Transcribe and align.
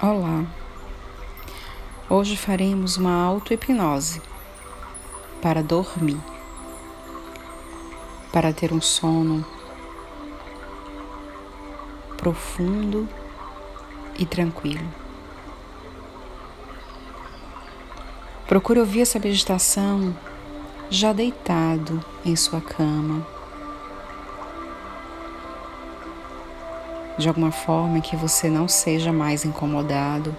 Olá. 0.00 0.46
Hoje 2.08 2.36
faremos 2.36 2.96
uma 2.96 3.20
auto-hipnose 3.24 4.22
para 5.42 5.60
dormir, 5.60 6.20
para 8.32 8.52
ter 8.52 8.72
um 8.72 8.80
sono 8.80 9.44
profundo 12.16 13.08
e 14.16 14.24
tranquilo. 14.24 14.88
Procure 18.46 18.78
ouvir 18.78 19.00
essa 19.00 19.18
meditação 19.18 20.16
já 20.88 21.12
deitado 21.12 22.04
em 22.24 22.36
sua 22.36 22.60
cama. 22.60 23.37
De 27.18 27.26
alguma 27.26 27.50
forma 27.50 28.00
que 28.00 28.14
você 28.14 28.48
não 28.48 28.68
seja 28.68 29.12
mais 29.12 29.44
incomodado, 29.44 30.34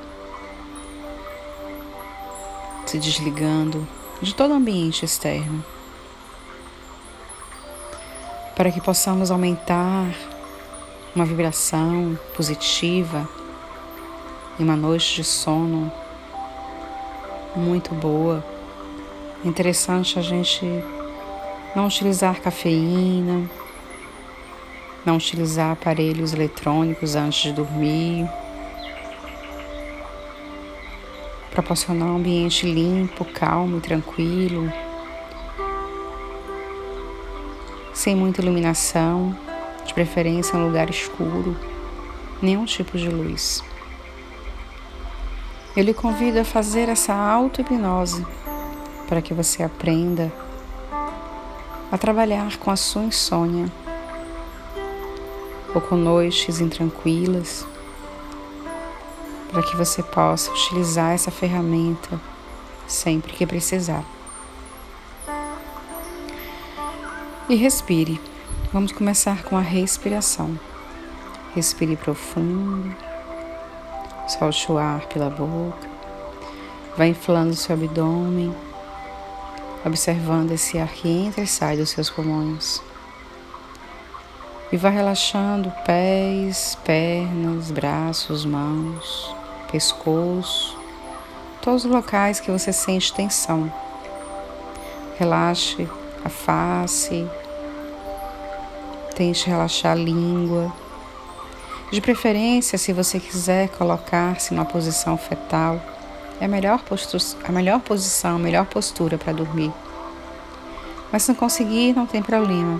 se 2.85 2.97
desligando 2.97 3.85
de 4.21 4.33
todo 4.33 4.51
o 4.51 4.55
ambiente 4.55 5.03
externo, 5.03 5.63
para 8.55 8.71
que 8.71 8.79
possamos 8.79 9.29
aumentar 9.29 10.07
uma 11.13 11.25
vibração 11.25 12.17
positiva 12.35 13.27
e 14.57 14.63
uma 14.63 14.77
noite 14.77 15.15
de 15.15 15.23
sono 15.23 15.91
muito 17.55 17.93
boa. 17.93 18.43
Interessante 19.43 20.17
a 20.17 20.21
gente 20.21 20.65
não 21.75 21.87
utilizar 21.87 22.41
cafeína, 22.41 23.49
não 25.05 25.17
utilizar 25.17 25.71
aparelhos 25.71 26.33
eletrônicos 26.33 27.15
antes 27.15 27.41
de 27.41 27.53
dormir. 27.53 28.29
Proporcionar 31.51 32.09
um 32.09 32.17
ambiente 32.17 32.65
limpo, 32.65 33.25
calmo 33.25 33.77
e 33.77 33.81
tranquilo, 33.81 34.71
sem 37.93 38.15
muita 38.15 38.41
iluminação, 38.41 39.37
de 39.85 39.93
preferência 39.93 40.57
um 40.57 40.67
lugar 40.67 40.89
escuro, 40.89 41.57
nenhum 42.41 42.63
tipo 42.63 42.97
de 42.97 43.09
luz. 43.09 43.63
Eu 45.75 45.83
lhe 45.83 45.93
convido 45.93 46.39
a 46.39 46.45
fazer 46.45 46.87
essa 46.87 47.13
auto-hipnose 47.13 48.25
para 49.07 49.21
que 49.21 49.33
você 49.33 49.63
aprenda 49.63 50.31
a 51.91 51.97
trabalhar 51.97 52.57
com 52.57 52.69
a 52.71 52.75
sua 52.75 53.03
insônia 53.03 53.71
ou 55.73 55.81
com 55.81 55.95
noites 55.95 56.59
intranquilas, 56.59 57.65
para 59.51 59.63
que 59.63 59.75
você 59.75 60.01
possa 60.03 60.51
utilizar 60.51 61.11
essa 61.11 61.31
ferramenta 61.31 62.19
sempre 62.87 63.33
que 63.33 63.45
precisar. 63.45 64.03
E 67.47 67.55
respire. 67.55 68.19
Vamos 68.71 68.91
começar 68.91 69.43
com 69.43 69.57
a 69.57 69.61
respiração. 69.61 70.59
Respire 71.55 71.95
profundo. 71.95 72.95
Solte 74.27 74.71
o 74.71 74.77
ar 74.77 75.07
pela 75.07 75.29
boca. 75.29 75.89
Vai 76.95 77.09
inflando 77.09 77.55
seu 77.55 77.73
abdômen, 77.73 78.53
observando 79.83 80.51
esse 80.51 80.77
ar 80.77 80.89
que 80.89 81.07
entra 81.07 81.41
e 81.43 81.47
sai 81.47 81.77
dos 81.77 81.89
seus 81.89 82.09
pulmões. 82.09 82.81
E 84.71 84.77
vai 84.77 84.91
relaxando 84.91 85.73
pés, 85.85 86.77
pernas, 86.83 87.71
braços, 87.71 88.45
mãos, 88.45 89.35
pescoço, 89.71 90.77
todos 91.61 91.85
os 91.85 91.91
locais 91.91 92.39
que 92.39 92.51
você 92.51 92.71
sente 92.71 93.13
tensão. 93.13 93.71
Relaxe 95.17 95.89
a 96.23 96.29
face, 96.29 97.27
tente 99.15 99.47
relaxar 99.47 99.93
a 99.93 99.95
língua 99.95 100.71
de 101.91 102.01
preferência, 102.01 102.77
se 102.77 102.93
você 102.93 103.19
quiser 103.19 103.69
colocar-se 103.69 104.53
numa 104.53 104.65
posição 104.65 105.17
fetal, 105.17 105.81
é 106.39 106.45
a 106.45 106.47
melhor, 106.47 106.79
a 107.43 107.51
melhor 107.51 107.79
posição, 107.79 108.35
a 108.35 108.39
melhor 108.39 108.65
postura 108.65 109.17
para 109.17 109.33
dormir. 109.33 109.73
Mas 111.11 111.23
se 111.23 111.29
não 111.29 111.35
conseguir, 111.35 111.95
não 111.95 112.05
tem 112.05 112.21
problema. 112.21 112.79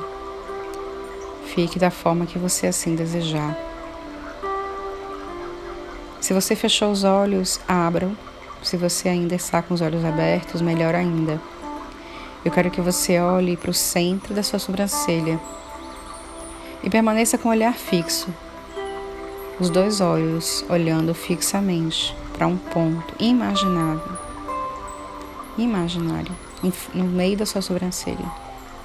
Fique 1.59 1.77
da 1.77 1.91
forma 1.91 2.25
que 2.25 2.39
você 2.39 2.67
assim 2.67 2.95
desejar. 2.95 3.53
Se 6.21 6.33
você 6.33 6.55
fechou 6.55 6.89
os 6.89 7.03
olhos, 7.03 7.59
abram. 7.67 8.15
Se 8.63 8.77
você 8.77 9.09
ainda 9.09 9.35
está 9.35 9.61
com 9.61 9.73
os 9.73 9.81
olhos 9.81 10.05
abertos, 10.05 10.61
melhor 10.61 10.95
ainda. 10.95 11.37
Eu 12.45 12.51
quero 12.53 12.71
que 12.71 12.79
você 12.79 13.19
olhe 13.19 13.57
para 13.57 13.71
o 13.71 13.73
centro 13.73 14.33
da 14.33 14.41
sua 14.41 14.57
sobrancelha 14.57 15.37
e 16.81 16.89
permaneça 16.89 17.37
com 17.37 17.49
o 17.49 17.51
olhar 17.51 17.73
fixo, 17.73 18.33
os 19.59 19.69
dois 19.69 19.99
olhos 19.99 20.63
olhando 20.69 21.13
fixamente 21.13 22.15
para 22.31 22.47
um 22.47 22.55
ponto 22.55 23.13
imaginável, 23.19 24.17
imaginário, 25.57 26.31
no 26.93 27.03
meio 27.03 27.35
da 27.35 27.45
sua 27.45 27.61
sobrancelha, 27.61 28.31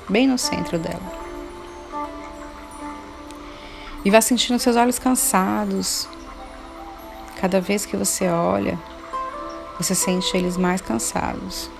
bem 0.08 0.26
no 0.26 0.36
centro 0.36 0.76
dela. 0.76 1.23
E 4.04 4.10
vá 4.10 4.20
sentindo 4.20 4.58
seus 4.58 4.76
olhos 4.76 4.98
cansados. 4.98 6.06
Cada 7.40 7.60
vez 7.60 7.86
que 7.86 7.96
você 7.96 8.28
olha, 8.28 8.78
você 9.78 9.94
sente 9.94 10.36
eles 10.36 10.56
mais 10.58 10.82
cansados. 10.82 11.70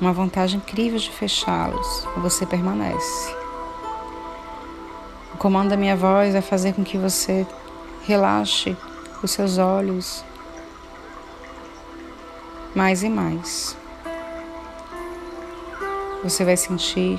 Uma 0.00 0.12
vontade 0.12 0.56
incrível 0.56 0.98
de 0.98 1.10
fechá-los, 1.10 2.06
você 2.16 2.44
permanece. 2.44 3.34
O 5.32 5.38
comando 5.38 5.70
da 5.70 5.76
minha 5.76 5.96
voz 5.96 6.32
vai 6.32 6.42
fazer 6.42 6.74
com 6.74 6.82
que 6.82 6.98
você 6.98 7.46
relaxe 8.02 8.76
os 9.22 9.30
seus 9.30 9.58
olhos 9.58 10.24
mais 12.74 13.02
e 13.02 13.08
mais. 13.08 13.76
Você 16.22 16.44
vai 16.44 16.56
sentir 16.56 17.18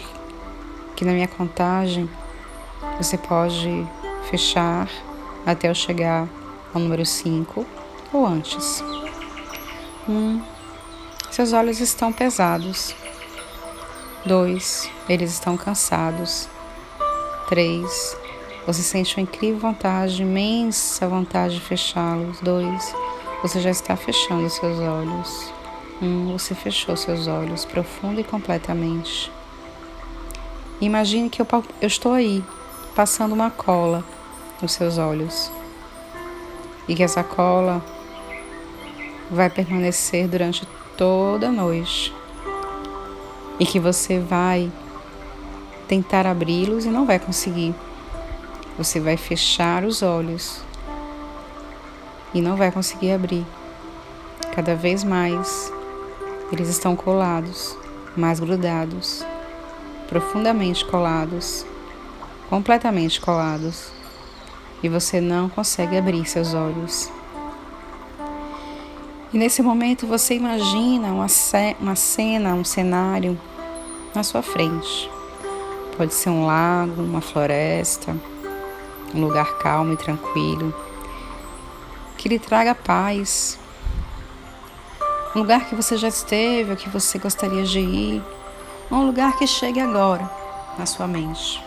que 0.95 1.05
na 1.05 1.13
minha 1.13 1.27
contagem 1.27 2.09
você 2.97 3.17
pode 3.17 3.87
fechar 4.29 4.89
até 5.45 5.69
eu 5.69 5.75
chegar 5.75 6.27
ao 6.73 6.81
número 6.81 7.05
5 7.05 7.65
ou 8.11 8.25
antes. 8.25 8.83
Um, 10.07 10.41
seus 11.29 11.53
olhos 11.53 11.79
estão 11.79 12.11
pesados. 12.11 12.95
Dois, 14.25 14.89
eles 15.07 15.33
estão 15.33 15.55
cansados. 15.55 16.49
3. 17.47 18.17
Você 18.65 18.81
sente 18.81 19.15
uma 19.17 19.23
incrível 19.23 19.59
vontade, 19.59 20.21
imensa 20.21 21.07
vontade 21.07 21.55
de 21.55 21.61
fechá-los. 21.61 22.39
2. 22.41 22.95
Você 23.41 23.61
já 23.61 23.69
está 23.69 23.95
fechando 23.95 24.49
seus 24.49 24.79
olhos. 24.79 25.53
1. 26.01 26.05
Um, 26.05 26.37
você 26.37 26.53
fechou 26.53 26.97
seus 26.97 27.27
olhos 27.27 27.63
profundo 27.65 28.19
e 28.19 28.23
completamente. 28.23 29.31
Imagine 30.81 31.29
que 31.29 31.41
eu, 31.41 31.47
eu 31.81 31.87
estou 31.87 32.13
aí, 32.13 32.43
passando 32.97 33.33
uma 33.33 33.51
cola 33.51 34.03
nos 34.59 34.71
seus 34.71 34.97
olhos. 34.97 35.51
E 36.87 36.95
que 36.95 37.03
essa 37.03 37.23
cola 37.23 37.79
vai 39.29 39.51
permanecer 39.51 40.27
durante 40.27 40.67
toda 40.97 41.49
a 41.49 41.51
noite. 41.51 42.11
E 43.59 43.67
que 43.67 43.79
você 43.79 44.19
vai 44.19 44.71
tentar 45.87 46.25
abri-los 46.25 46.85
e 46.85 46.89
não 46.89 47.05
vai 47.05 47.19
conseguir. 47.19 47.75
Você 48.79 48.99
vai 48.99 49.15
fechar 49.15 49.83
os 49.83 50.01
olhos 50.01 50.61
e 52.33 52.41
não 52.41 52.55
vai 52.55 52.71
conseguir 52.71 53.11
abrir. 53.11 53.45
Cada 54.55 54.73
vez 54.73 55.03
mais 55.03 55.71
eles 56.51 56.67
estão 56.67 56.95
colados, 56.95 57.77
mais 58.15 58.39
grudados, 58.39 59.23
profundamente 60.09 60.83
colados, 60.83 61.63
completamente 62.49 63.19
colados, 63.19 63.91
e 64.81 64.89
você 64.89 65.19
não 65.19 65.49
consegue 65.49 65.97
abrir 65.97 66.25
seus 66.25 66.53
olhos. 66.53 67.11
E 69.33 69.37
nesse 69.37 69.61
momento 69.61 70.07
você 70.07 70.35
imagina 70.35 71.09
uma, 71.09 71.27
uma 71.79 71.95
cena, 71.95 72.53
um 72.53 72.63
cenário 72.63 73.39
na 74.15 74.23
sua 74.23 74.41
frente. 74.41 75.11
Pode 75.97 76.13
ser 76.13 76.29
um 76.29 76.45
lago, 76.45 77.01
uma 77.01 77.21
floresta, 77.21 78.15
um 79.13 79.19
lugar 79.19 79.57
calmo 79.57 79.93
e 79.93 79.97
tranquilo, 79.97 80.73
que 82.17 82.29
lhe 82.29 82.39
traga 82.39 82.73
paz. 82.73 83.59
Um 85.35 85.39
lugar 85.39 85.67
que 85.67 85.75
você 85.75 85.97
já 85.97 86.07
esteve 86.07 86.71
ou 86.71 86.77
que 86.77 86.89
você 86.89 87.19
gostaria 87.19 87.63
de 87.63 87.79
ir, 87.79 88.23
um 88.89 89.05
lugar 89.05 89.37
que 89.37 89.45
chegue 89.45 89.79
agora 89.79 90.29
na 90.79 90.85
sua 90.85 91.07
mente. 91.07 91.66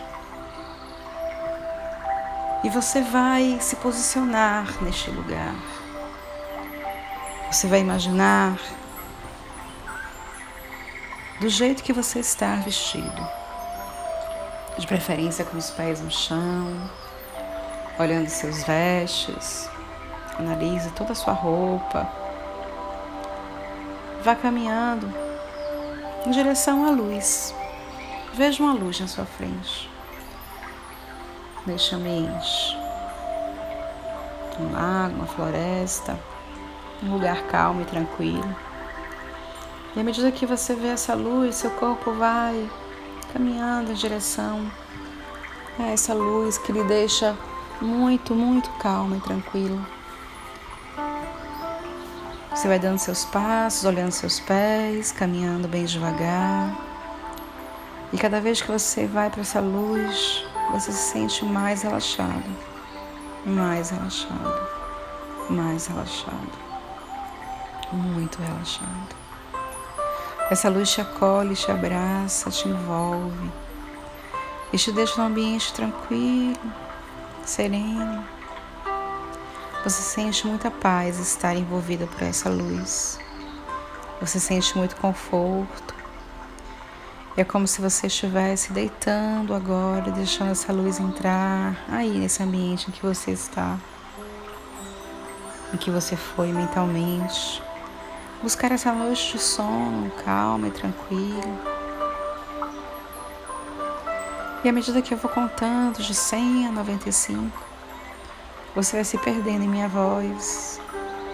E 2.63 2.69
você 2.69 3.01
vai 3.01 3.57
se 3.59 3.75
posicionar 3.77 4.83
neste 4.83 5.09
lugar. 5.09 5.55
Você 7.51 7.65
vai 7.67 7.79
imaginar 7.79 8.55
do 11.39 11.49
jeito 11.49 11.81
que 11.81 11.91
você 11.91 12.19
está 12.19 12.55
vestido. 12.57 13.27
De 14.77 14.85
preferência 14.85 15.43
com 15.43 15.57
os 15.57 15.71
pés 15.71 16.01
no 16.01 16.11
chão, 16.11 16.89
olhando 17.97 18.29
seus 18.29 18.63
vestes, 18.63 19.67
analise 20.37 20.91
toda 20.91 21.13
a 21.13 21.15
sua 21.15 21.33
roupa. 21.33 22.07
Vá 24.23 24.35
caminhando 24.35 25.11
em 26.27 26.29
direção 26.29 26.85
à 26.85 26.91
luz. 26.91 27.55
Veja 28.35 28.61
uma 28.61 28.73
luz 28.73 28.99
na 28.99 29.07
sua 29.07 29.25
frente 29.25 29.90
ambiente. 31.95 32.77
Um 34.59 34.71
lago, 34.71 35.15
uma 35.15 35.27
floresta, 35.27 36.19
um 37.03 37.13
lugar 37.13 37.43
calmo 37.47 37.81
e 37.81 37.85
tranquilo. 37.85 38.55
E 39.95 39.99
à 39.99 40.03
medida 40.03 40.31
que 40.31 40.45
você 40.45 40.73
vê 40.73 40.89
essa 40.89 41.13
luz, 41.13 41.55
seu 41.55 41.71
corpo 41.71 42.11
vai 42.13 42.69
caminhando 43.33 43.91
em 43.91 43.95
direção 43.95 44.71
a 45.79 45.87
essa 45.87 46.13
luz 46.13 46.57
que 46.57 46.71
lhe 46.71 46.83
deixa 46.83 47.35
muito, 47.81 48.35
muito 48.35 48.69
calmo 48.71 49.15
e 49.15 49.19
tranquilo. 49.19 49.83
Você 52.53 52.67
vai 52.67 52.77
dando 52.77 52.99
seus 52.99 53.25
passos, 53.25 53.85
olhando 53.85 54.11
seus 54.11 54.39
pés, 54.39 55.11
caminhando 55.11 55.67
bem 55.67 55.85
devagar. 55.85 56.77
E 58.13 58.17
cada 58.17 58.39
vez 58.39 58.61
que 58.61 58.71
você 58.71 59.07
vai 59.07 59.29
para 59.29 59.41
essa 59.41 59.59
luz, 59.59 60.45
você 60.71 60.91
se 60.91 61.11
sente 61.11 61.43
mais 61.43 61.81
relaxado, 61.81 62.49
mais 63.45 63.89
relaxado, 63.89 64.67
mais 65.49 65.87
relaxado, 65.87 66.51
muito 67.91 68.41
relaxado. 68.41 69.15
Essa 70.49 70.69
luz 70.69 70.91
te 70.91 71.01
acolhe, 71.01 71.55
te 71.55 71.69
abraça, 71.69 72.49
te 72.49 72.69
envolve 72.69 73.51
e 74.71 74.77
te 74.77 74.91
deixa 74.91 75.21
num 75.21 75.27
ambiente 75.27 75.73
tranquilo, 75.73 76.57
sereno. 77.45 78.23
Você 79.83 80.01
sente 80.01 80.47
muita 80.47 80.71
paz 80.71 81.19
estar 81.19 81.55
envolvida 81.55 82.07
por 82.07 82.21
essa 82.23 82.49
luz. 82.49 83.19
Você 84.21 84.39
sente 84.39 84.77
muito 84.77 84.95
conforto. 84.95 85.90
É 87.37 87.45
como 87.45 87.65
se 87.65 87.81
você 87.81 88.07
estivesse 88.07 88.73
deitando 88.73 89.53
agora, 89.53 90.11
deixando 90.11 90.51
essa 90.51 90.73
luz 90.73 90.99
entrar 90.99 91.77
aí 91.87 92.19
nesse 92.19 92.43
ambiente 92.43 92.89
em 92.89 92.91
que 92.91 93.01
você 93.01 93.31
está, 93.31 93.79
em 95.73 95.77
que 95.77 95.89
você 95.89 96.17
foi 96.17 96.51
mentalmente. 96.51 97.63
Buscar 98.43 98.73
essa 98.73 98.91
noite 98.91 99.31
de 99.31 99.39
sono 99.39 100.11
calma 100.25 100.67
e 100.67 100.71
tranquila. 100.71 101.81
E 104.61 104.67
à 104.67 104.73
medida 104.73 105.01
que 105.01 105.13
eu 105.13 105.17
vou 105.17 105.31
contando 105.31 106.03
de 106.03 106.13
100 106.13 106.67
a 106.67 106.71
95, 106.73 107.57
você 108.75 108.97
vai 108.97 109.05
se 109.05 109.17
perdendo 109.17 109.63
em 109.63 109.69
minha 109.69 109.87
voz, 109.87 110.81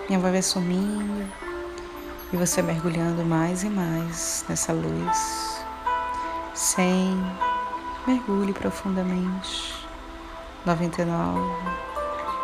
minha 0.07 0.19
voz 0.19 0.31
vai 0.31 0.41
sumindo, 0.43 1.27
e 2.31 2.37
você 2.37 2.61
mergulhando 2.61 3.25
mais 3.25 3.63
e 3.63 3.69
mais 3.69 4.45
nessa 4.47 4.71
luz. 4.71 5.56
100, 6.57 7.15
mergulhe 8.07 8.51
profundamente. 8.51 9.75
99, 10.65 11.39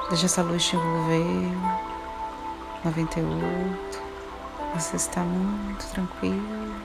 deixa 0.10 0.27
essa 0.27 0.44
luz 0.44 0.63
te 0.63 0.75
envolver. 0.75 1.51
98, 2.86 4.01
você 4.75 4.98
está 4.98 5.21
muito 5.21 5.83
tranquilo, 5.88 6.75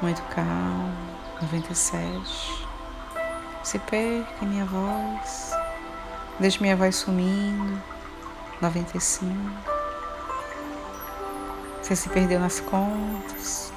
muito 0.00 0.22
calmo. 0.32 0.94
97. 1.42 2.68
Se 3.64 3.80
perca 3.80 4.46
minha 4.46 4.64
voz. 4.64 5.50
Deixe 6.38 6.62
minha 6.62 6.76
voz 6.76 6.94
sumindo. 6.94 7.82
95. 8.60 9.34
Você 11.82 11.96
se 11.96 12.08
perdeu 12.10 12.38
nas 12.38 12.60
contas. 12.60 13.72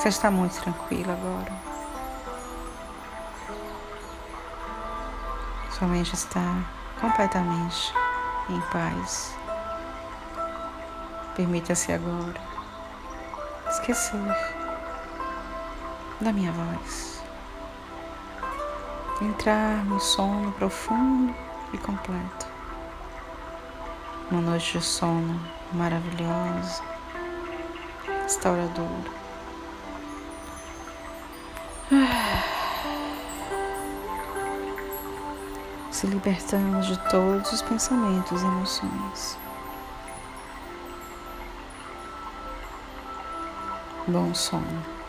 Você 0.00 0.08
está 0.08 0.30
muito 0.30 0.58
tranquilo 0.58 1.12
agora. 1.12 1.52
Sua 5.72 5.86
mente 5.86 6.14
está 6.14 6.40
completamente 6.98 7.92
em 8.48 8.58
paz. 8.72 9.36
Permita-se 11.36 11.92
agora 11.92 12.40
esquecer 13.68 14.18
da 16.18 16.32
minha 16.32 16.52
voz. 16.52 17.22
Entrar 19.20 19.84
no 19.84 20.00
sono 20.00 20.50
profundo 20.52 21.34
e 21.74 21.76
completo. 21.76 22.46
Uma 24.30 24.40
noite 24.40 24.78
de 24.78 24.82
sono 24.82 25.38
maravilhosa, 25.74 26.82
restauradora. 28.22 29.19
Se 35.90 36.06
libertando 36.06 36.80
de 36.82 36.96
todos 37.10 37.52
os 37.52 37.62
pensamentos 37.62 38.40
e 38.40 38.44
emoções. 38.44 39.36
Bom 44.06 44.32
sono. 44.32 44.99